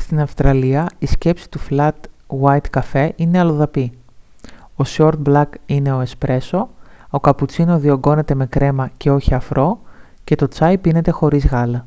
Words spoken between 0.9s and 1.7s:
η σκέψη του